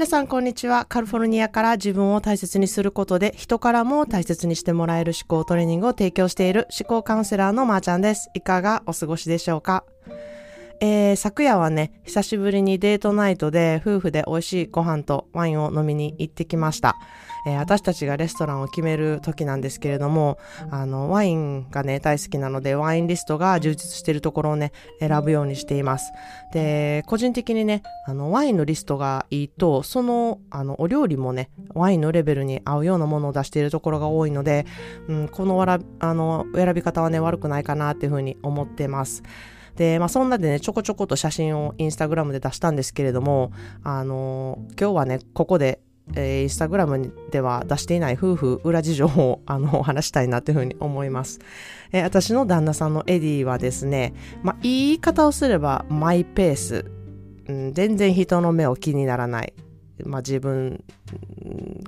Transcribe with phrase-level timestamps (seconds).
[0.00, 0.86] 皆さんこんにちは。
[0.86, 8.30] カリフォルニアから自分を大切にすることで人からも大切にしてもらえる思考トレーニングを提供している思考カウンセラーのまーちゃんです。
[8.32, 9.84] いかがお過ごしでしょうか？
[10.82, 16.96] えー、昨夜はね、久しぶりにデートナイトで夫婦で美味しいご飯とワインを飲みに行ってきました。
[17.46, 20.38] えー、私たちがレストランを決める時なんですけれども、
[20.70, 26.12] あの、ワインがね、大好きなので、ワインリストが充実しているところをね、選ぶようにしています。
[26.54, 34.64] で、個人的にね、あの、ワインのリストがいいと、その、あの、お料理もね、ワインのレベルに合うようなものを出しているところが多いので、
[35.08, 39.22] うん、このわら、あの、選び方はね、悪くないかなっていうふうに思ってます。
[39.76, 43.52] で、まあそんなでね、ちょこちょこと写真をインスタグラムで出したんですけれども、
[43.82, 45.80] あのー、今日はね、ここで、
[46.14, 51.40] えー、インスタグラムでは出していない夫婦裏事情を、あの、話したいなというふうに思います。
[51.92, 56.90] えー、私の旦那さんのエディはですね、まあ言い方をすればマイペース。
[57.48, 59.52] うん、全然人の目を気にならない。
[60.06, 60.82] まあ、自分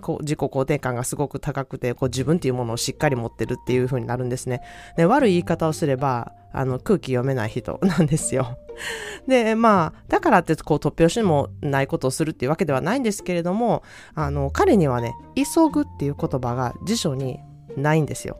[0.00, 4.62] こ自己肯定感がすごく高くてこう自分っていうものをしっかり持ってるっていう風になるんですね。
[4.96, 8.58] で悪い言い方をすればあの空気読めない人なんですよ。
[9.26, 13.82] でまあだからってこう突拍子もないことをするっていうわけではないんですけれども
[14.14, 17.40] あの彼にはね急ぐっていう言葉が辞書に
[17.76, 18.38] ないんですよ。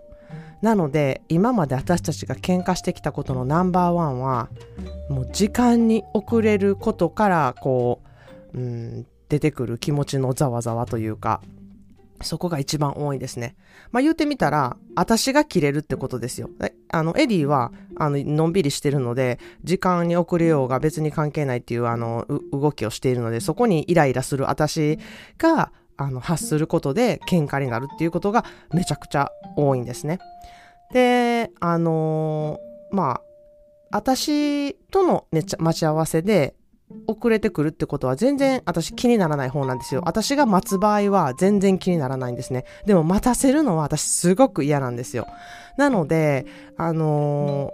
[0.62, 4.48] なので今まで私たちが喧嘩してきたことのナンバーワンは
[5.10, 8.00] もう時間に遅れることからこ
[8.54, 11.40] う、うん、出てくる気持ちのざわざわというか、
[12.20, 13.56] そこが一番多いですね。
[13.90, 16.50] まあ言うてみたら、私が切れるってことですよ。
[16.90, 24.98] あの、エディは、あの、のんびりしてるので、時間に遅れようが別に関係ないっていう、あの、動きをしているので、そこにイライラする私
[25.38, 28.44] が、あの、発することで喧嘩になるっていうことが
[28.74, 30.18] めちゃくちゃ多いんですね。
[30.92, 33.20] で、あのー、まあ、
[33.92, 36.54] 私との、待ち合わせで、
[37.06, 40.02] 遅れてくるってことは全然私気にならない方なんですよ。
[40.04, 42.64] 私が待つ場合は全然気にならないんですね。
[42.86, 45.26] でも待たせるのは私すごく嫌なんですよ。
[45.76, 46.46] なので、
[46.76, 47.72] あの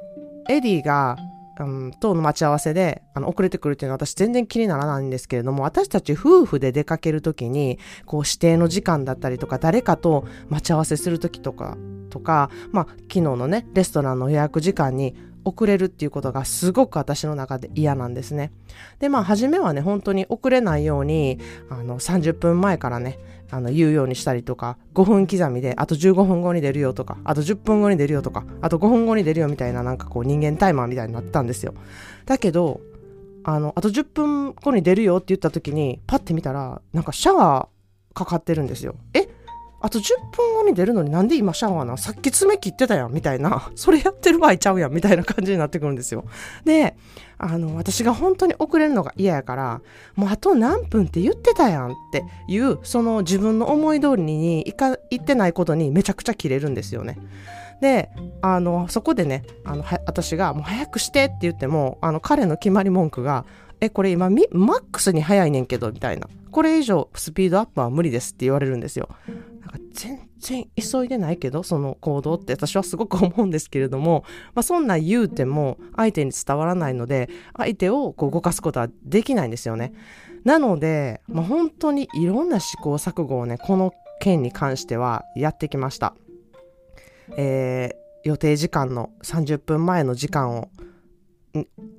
[0.48, 1.16] ー、エディが、
[1.60, 11.76] うん、との待ち合わせで、あの、遅れてくるっていうのは私全然気にならないんですけれども、私たち夫婦で出かけるときに、こう指定の時間だったりとか、誰かと待ち合わせするときとか、
[12.10, 15.16] とか、まあ、昨日のね、レストランの予約時間に
[15.48, 18.52] 遅れるっていうことがすごく私の中で嫌なんですね。
[18.98, 21.38] で、まあ、初めはね、本当に遅れないように、
[21.70, 23.18] あの、30分前からね、
[23.50, 31.74] あの、言うようにしたりとか、5分刻みで、あと15分後に出るよとか、あと10分後に出るよとか、あと5分後に出るよみたいな、なんかこう、人間タイマーみたいになったんですよ。
[32.26, 32.80] だけど、
[33.44, 38.96] あの、あと10分後に出るよって言った時に、パッて見たら、なんかシャワーかかってるんですよ。
[39.14, 39.27] え？
[39.80, 40.02] あと10
[40.32, 46.24] 分後に出るのになんで今シャワーなさっき爪切ってたやんみたいな、 それやってる場合ちゃうやんみたいな感じになってくるんですよ。
[46.64, 46.96] で、
[47.38, 49.80] あの、私が本当に遅れるのが嫌やから、
[50.16, 57.16] もうあと何分って言ってたやんっていう、その自分の思い通りにいか、行ってないことにめちゃくちゃ切れるんですよね。
[57.80, 58.10] で、
[58.42, 63.44] あの、そこでね、あの、私がもう早くしてって言っても、あの、彼の決まり文句が、
[63.80, 66.28] え、これ今マックスに速いねんけど、みたいな。
[66.50, 69.08] これ以上スピードアップは無理ですって言われるんですよ。
[69.60, 74.24] なんか全然急いでないけど、その行動って私はすごく思うんですけれども、
[74.54, 79.92] まあそんな言うても相手に伝わらないので、相手をこう動かすことはできないんですよね。
[80.44, 86.14] なので、まあ本当にいろんな試行錯誤をね、この件に関してはやってきました。
[87.36, 90.70] えー、予定時間の30分前の時間を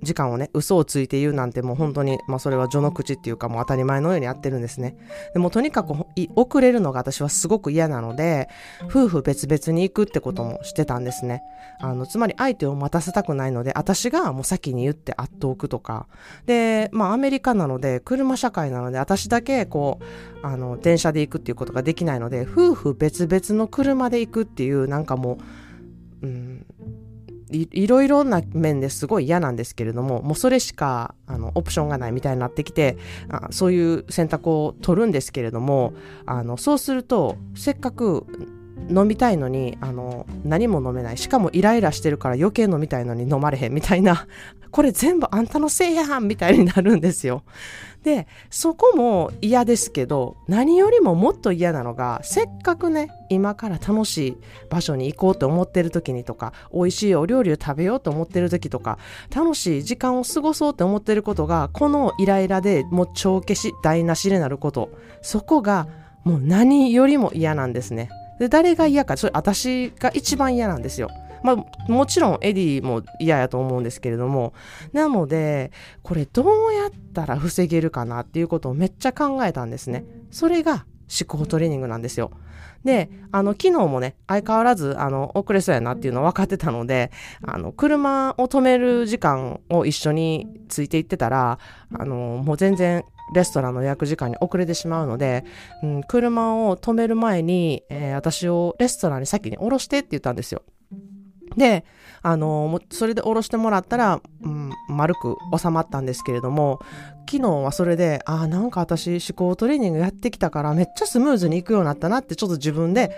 [0.02, 4.97] 時間をね、嘘をついて言うなんてもう本当に、まあそれは序の口っていうかもう当たり前のようにやってるんですね。
[5.34, 5.94] でもとにかく
[6.36, 8.50] 遅れるのが私はすごく嫌なので、
[8.86, 11.42] 夫婦別々に行くってこともしてたんですね。
[11.80, 16.08] あの、つまり相手を待たせたくないので、私がもう先に言って会っておくとか。
[16.46, 25.38] で、まあアメリカなので、車社会なので、私だけこう、あの、電車で行くっていうことができないので、夫婦別々の車で行くっていう、なんかも
[26.22, 26.66] う、うん、
[27.52, 32.98] いろいろな面ですごい嫌なんですけれども、もうそれしか、あの、オプションがないみたいになってきて、
[33.30, 35.94] あそういう選択を取るんですけれども、
[36.25, 38.25] あの、そうすると、せっかく
[38.90, 41.18] 飲みたいのに、あの、何も飲めない。
[41.18, 44.28] しかもイライラしてるから余計飲みたいのに飲まれへんみたいな、
[44.72, 47.44] これ全部あんたのせいやんみたいになるんですよ。
[48.04, 54.38] で、そこも嫌ですけど、何よりももっと嫌なのが、せっかくね、今から楽しい
[54.70, 58.98] 場所に行こうと思ってる時にとか、美味しいお料理を食べようと思ってる時とか、
[59.36, 64.90] 楽しい時間を過ごそうと思ってることが、このイライラでもう帳消し、台無しになること、
[65.22, 65.88] そこが
[66.24, 68.10] もう何よりも嫌なんですね。
[68.39, 71.09] で、誰が嫌か、それ私が一番嫌なんですよ。
[71.44, 74.53] まあ、もちろんエディも嫌やと思うんですけれども、
[74.91, 75.71] なので、
[76.03, 80.06] これどうやったら防げるかなっていうことをめっちゃ考えたんですね。
[80.31, 82.31] それが思考トレーニングなんですよ。
[82.83, 87.12] で、あの、昨日もね、相変わらず、あの、遅れそうやなっていうの分かってたので、
[87.45, 91.59] あの、車を止める時間を一緒についていってたら、
[91.94, 93.03] あの、もう全然
[93.34, 95.46] レストランの予約時間に遅れてしまうので、
[95.84, 100.64] うん、車を止める前に、えー、私をレストランに先に降ろしてって言ったんですよ。
[101.58, 101.86] で、
[102.22, 106.80] あの、それで降ろしてもらったら、うん、丸く収まったんですけれども、
[107.30, 113.12] 昨日はそれで、ああ、なんか私思考トレーニングやってきたからめっちゃスムーズにいくようになったなってちょっと自分で、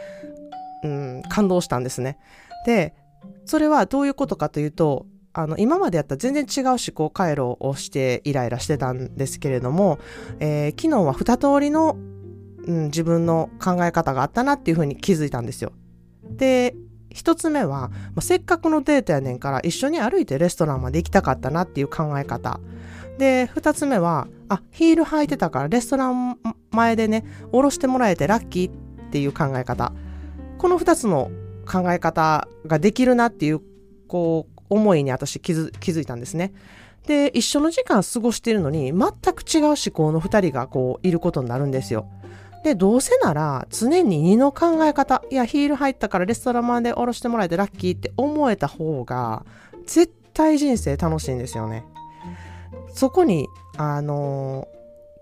[0.84, 2.18] うん、感動したんですね。
[2.66, 2.94] で、
[3.46, 10.00] それはどういうことかというと、あの、今までやったら全然違う思考回路をしてイライラしてたんですけれども、
[10.40, 11.96] えー、昨日は二通りの、
[12.66, 15.72] うん、自分の考え方があったなっていうふうに気づいたんですよ。
[16.30, 16.76] で、
[17.10, 22.60] 一つ目は、まあ、せっかくのデートやねんから一緒に歩いてレストランまで行きたかったなっていう考え方。
[23.18, 26.38] で、二つ目は、あ、ヒール履いてたからレストラン
[26.72, 29.94] 前でね、降ろしてもらえてラッキーっていう考え方。
[30.58, 31.32] この二つの
[31.70, 33.62] 考え方ができるなっていう、
[34.08, 36.54] こう、思いに私気づ気づいたんですね。
[37.06, 42.08] で、一緒の時間過ごしているのに、全く違う思考の二人がこう、いることになるんですよ。
[42.64, 49.46] で、どうせなら、常に二の考え方、いや、ヒール入ったからレストランまで降ろしてもらえてラッキーって思えた方が、
[49.86, 51.84] 絶対人生楽しいんですよね。
[52.94, 53.48] そこに、
[53.78, 54.68] あの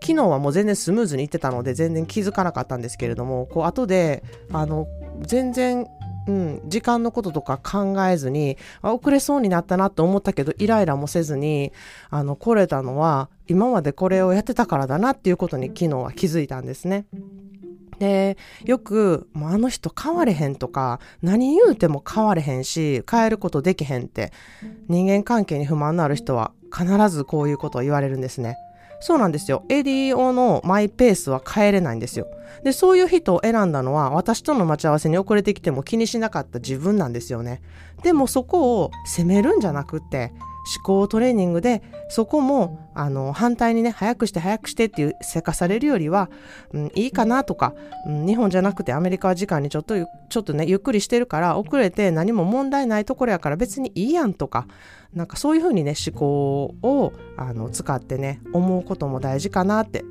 [0.01, 4.87] ー、昨日はもう全然スムーズにいってたので全然気づかなかったんですけれども、こう後で、あの、
[5.21, 5.87] 全然
[6.29, 11.71] うん、時間のこととか考えずに、あ遅れそうになったなと思ったけど、イライラもせずに、
[12.11, 17.05] あの、来れたのは、今までこれをやってたからだなっていうことに昨日は気づいたんですね。
[17.97, 24.31] で、よく、もうあの人変われへんとか、何言うても変われへんし、変えることできへんって、
[24.87, 28.55] 人間関係に不満のある人は必ずこういうことを言われるんですね。
[28.99, 29.63] そうなんですよ。
[29.69, 32.27] ADO のマイペースは変えれないんですよ。
[32.63, 37.61] で、そういう人を選んだのは、私との待ち合わせに遅れてきても気にしなかった自分なんですよね。
[38.03, 40.33] でもそこを責めるんじゃなくって、
[40.75, 46.29] 思考トレーニングで、そこも、あの、反対にね、早くして早くしてっていう、せかされるよりは、
[46.73, 47.73] うん、いいかなとか、
[48.05, 49.95] うん、日本じゃなくてアメリカは時間にちょっと、
[50.29, 54.67] ちょっとね、ゆっくりしてるから、遅れて何も問題ないところやから別にいいやんとか、
[55.13, 60.03] なんかそういうふうにね、思考を、あの、使ってね、思うことも大事かなって。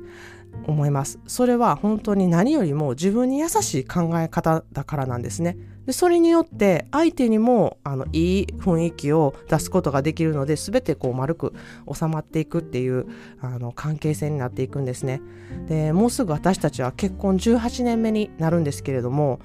[0.67, 1.19] 思います。
[1.27, 5.57] それは本当に何よりも自分に優しい考え方だからなんですね。
[5.85, 11.53] でそれによって相手にもあのいい雰囲気を出すことができるので全てこう丸く
[11.91, 13.07] 収まっていくっていう
[13.41, 15.21] あの関係性になっていくんですね。
[15.67, 19.39] でもうすぐ私たちは結婚18年目になるんですけれども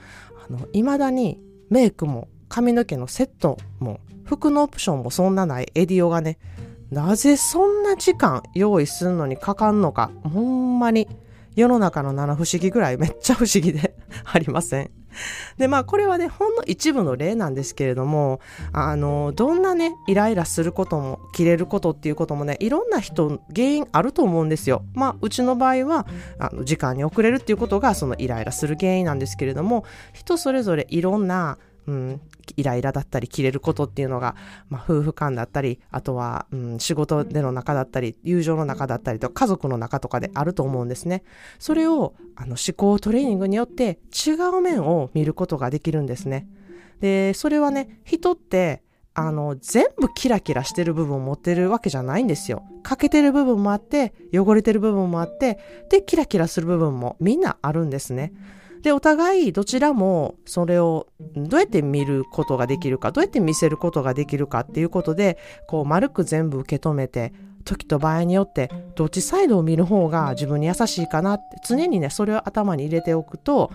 [0.73, 1.41] いまだに
[1.71, 6.39] メイクも髪の毛のセットも服のオプションもそんなないエディオがね
[6.95, 11.09] なぜそんな時間用意するのにかかんのかほんまに
[11.57, 14.91] 世の中の七不思議ぐらいめっちゃ不思議で ありません。
[15.59, 18.41] で、まあ、これはね、ほんの一部の例なんですけれども、
[18.73, 24.85] あの、どんなね、イライラすることも、切れることっていうこともね、いろんな人、原因あると思うんですよ。
[24.93, 26.09] まあ、うちの場合は、
[26.41, 32.21] あの、時間に遅れるっていうことが、そのイライラする原因なんですけれども、人それぞれいろんな、うん、
[32.57, 34.37] イライラだったり、切れることっていうのが、
[34.69, 41.23] まあ、夫婦間だったり、あとは、うん、仕事での中だったり、友情の中だったりと、家族の中とかであると思うんですね。
[41.59, 46.49] それを、あの、思考トレーニングによって違う面を見ることができるんですね。
[47.01, 48.83] で、それはね、人って、
[49.17, 52.65] あの、全部キラキラしてる部分を持ってるわけじゃないんですよ。
[52.83, 55.59] 欠けてる部分もあって、汚れてる部分もあって、
[55.89, 58.33] で、キラキラする部分もみんなあるんですね。
[58.85, 67.33] で、お互いどちらもそれをどうやって見ることができるか、どうやって見せることができるかっていうことで、こう丸く全部受け止めて、
[67.65, 73.73] 時と場合によってどっちサイドを見る方が自分に優しいかなって常にね、それを頭に入れておくと、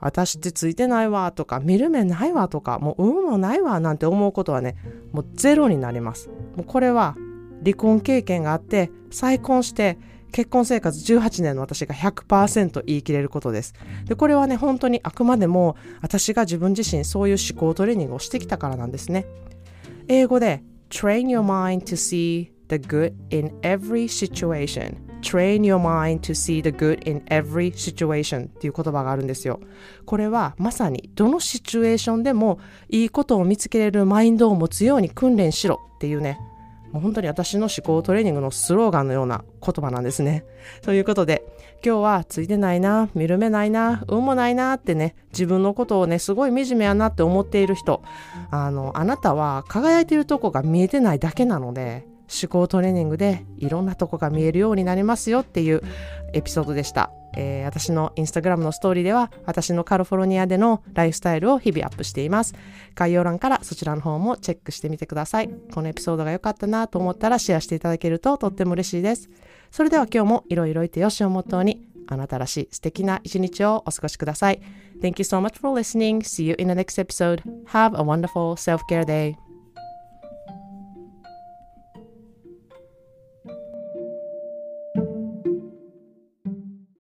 [0.00, 4.76] 私ってついてないわとか、見る目ないわとか、もう運もないわなんて思うことはね、
[5.12, 6.30] もうゼロになります。
[6.56, 7.16] もうこれは
[7.62, 9.98] 離婚経験があって、再婚して、
[10.32, 13.74] 結婚生活18年の私が100%言い切れることです。
[14.06, 19.26] で、これはね、本当にあくまでも私が自分自身そういう思考トレーニングをしてきたからなんですね。
[20.08, 26.62] 英語で train your mind to see the good in every situation train your mind to see
[26.62, 29.60] the good in every situation っていう言葉があるんですよ。
[30.04, 32.58] これはまさにどのシチュエーションでも
[32.88, 36.38] いいことを見つけれるマインドを持つように訓練しろっていうね、
[36.92, 40.44] もう本当に私の思考トレーニングのスローガンのような言葉なんですね。
[40.82, 41.44] ということで、
[41.84, 48.02] 今日はついてないな、見る目ないな、運もないなってね、自分のことをね、すごい惨めやなって思っている人、
[48.50, 55.82] あの、あなたは輝いているとこが見えてないだけなので、思考トレーニングでいろんなとこが見えるようになりますよっていう
[56.32, 57.10] エピソードでした。
[57.36, 62.54] えー、私のインスタグラムのストーリーでは私のカリフォルニアでのライフスタイルを日々アップしています。
[62.94, 65.50] 概要欄からそちらの方もチェックしてみてください。
[65.72, 69.28] このエピソードが良かったなと思ったらシェアしていただけるととっても嬉しいです。
[69.70, 74.60] それでは今日もいろいろいてよしをモットーにあなたらしい素敵な一日をお過ごしください。
[75.00, 76.20] Thank you so much for listening.
[76.22, 77.42] See you in the next episode.
[77.66, 79.47] Have a wonderful self-care day.